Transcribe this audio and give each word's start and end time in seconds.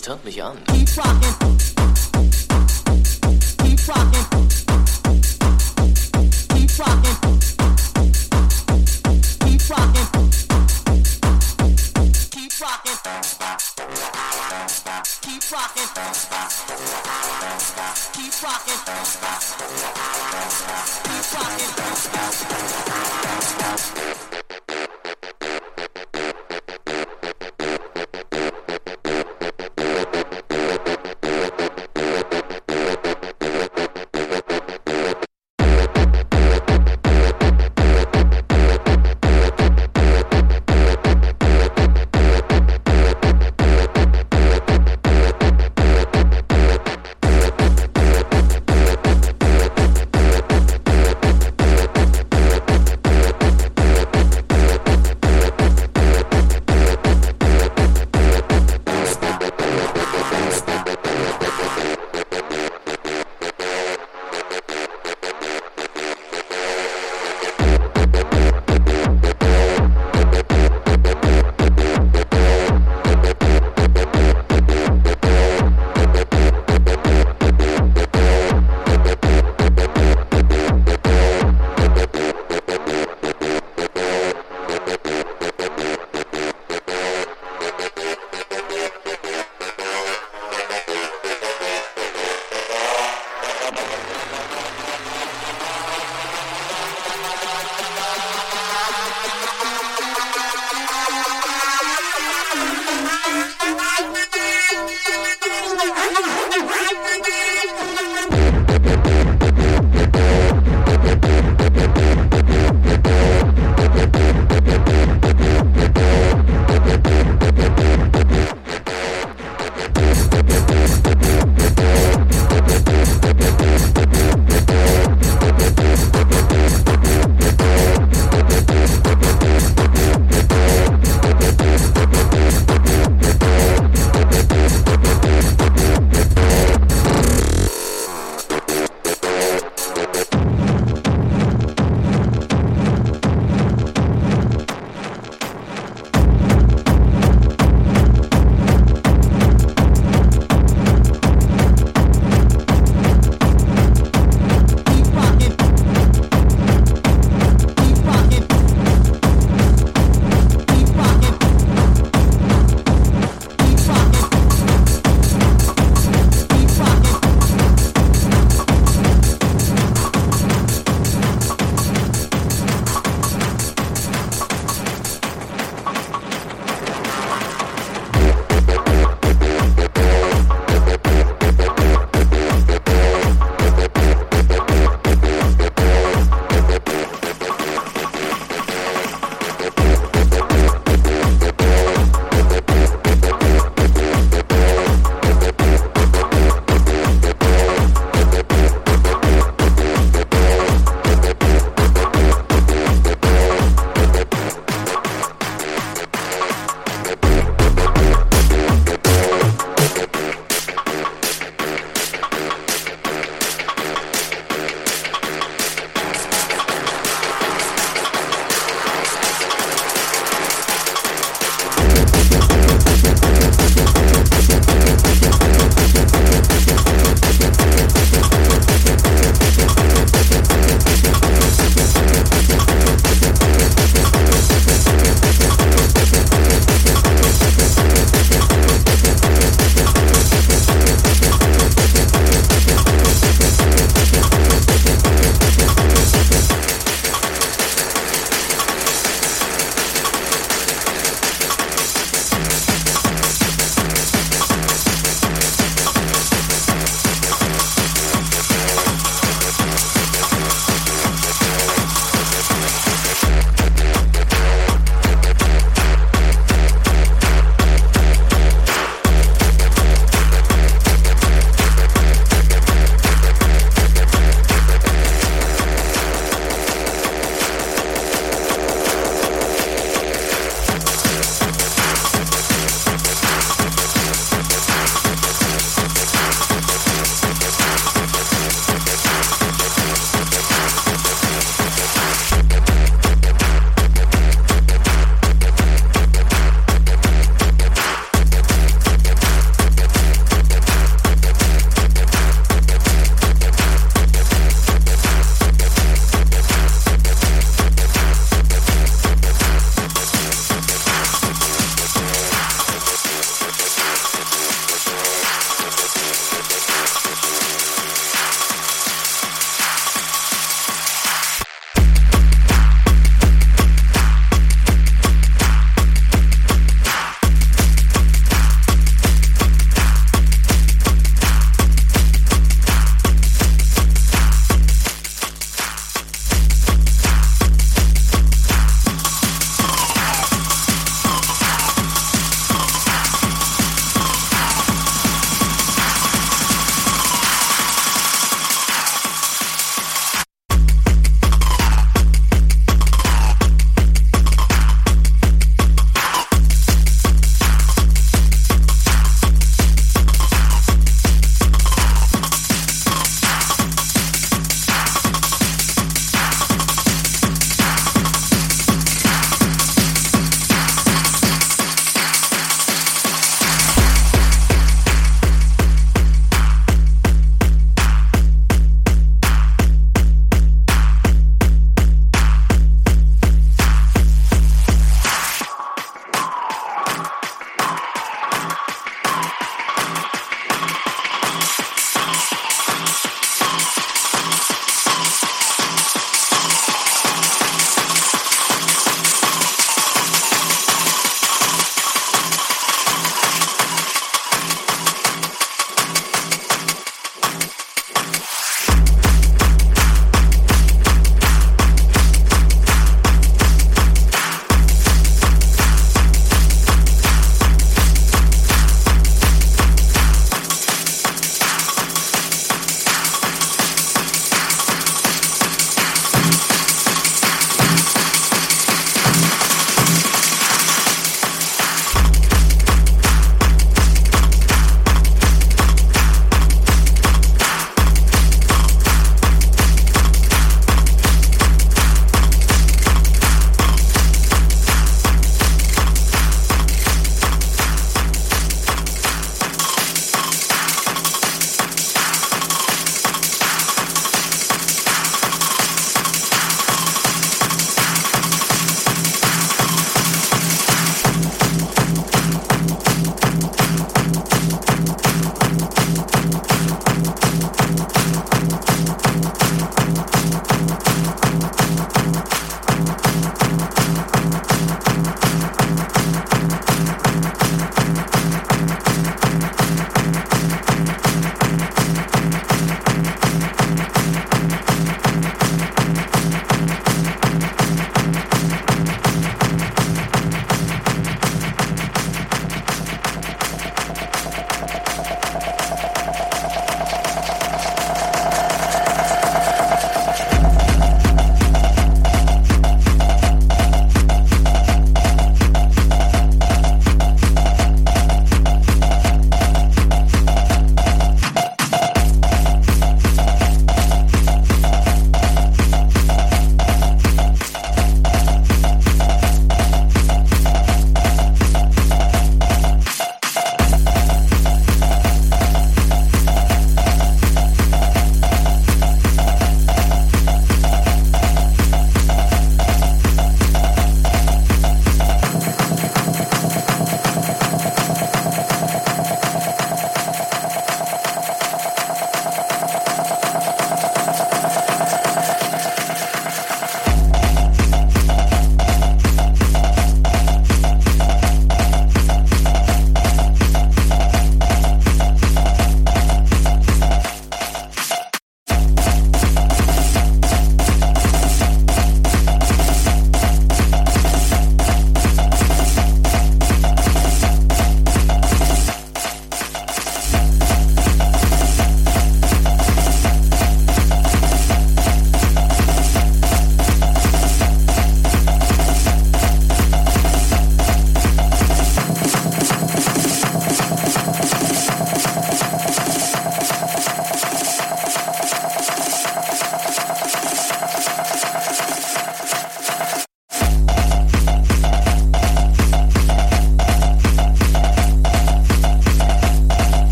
Das 0.00 0.06
tönt 0.06 0.24
mich 0.24 0.42
an. 0.42 0.69